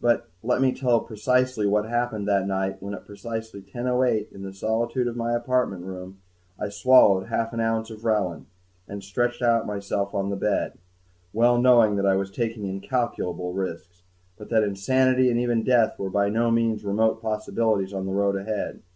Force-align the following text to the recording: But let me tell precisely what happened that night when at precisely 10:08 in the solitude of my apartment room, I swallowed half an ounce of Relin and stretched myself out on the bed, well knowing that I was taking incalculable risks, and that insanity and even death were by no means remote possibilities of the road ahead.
But 0.00 0.26
let 0.42 0.60
me 0.60 0.72
tell 0.74 0.98
precisely 0.98 1.64
what 1.64 1.84
happened 1.84 2.26
that 2.26 2.44
night 2.48 2.82
when 2.82 2.92
at 2.92 3.06
precisely 3.06 3.62
10:08 3.62 4.32
in 4.32 4.42
the 4.42 4.52
solitude 4.52 5.06
of 5.06 5.14
my 5.14 5.32
apartment 5.32 5.84
room, 5.84 6.18
I 6.58 6.70
swallowed 6.70 7.28
half 7.28 7.52
an 7.52 7.60
ounce 7.60 7.88
of 7.88 8.00
Relin 8.00 8.46
and 8.88 9.00
stretched 9.00 9.40
myself 9.42 10.12
out 10.12 10.18
on 10.18 10.30
the 10.30 10.34
bed, 10.36 10.72
well 11.32 11.56
knowing 11.60 11.94
that 11.94 12.04
I 12.04 12.16
was 12.16 12.32
taking 12.32 12.66
incalculable 12.66 13.52
risks, 13.52 14.02
and 14.40 14.50
that 14.50 14.64
insanity 14.64 15.30
and 15.30 15.38
even 15.38 15.62
death 15.62 16.00
were 16.00 16.10
by 16.10 16.30
no 16.30 16.50
means 16.50 16.84
remote 16.84 17.22
possibilities 17.22 17.92
of 17.92 18.06
the 18.06 18.10
road 18.12 18.34
ahead. 18.34 18.80